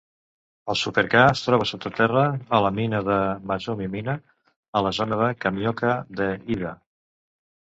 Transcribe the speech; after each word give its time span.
El 0.73 0.77
Super-K 0.83 1.19
es 1.33 1.43
troba 1.47 1.67
sota 1.71 1.91
terra 1.99 2.23
a 2.57 2.61
la 2.67 2.71
mina 2.79 3.01
de 3.09 3.17
Mozumi 3.51 3.91
Mina 3.97 4.17
a 4.81 4.83
la 4.87 4.95
zona 5.01 5.21
de 5.23 5.29
Kamioka 5.47 5.93
de 6.23 6.33
Hida. 6.49 6.75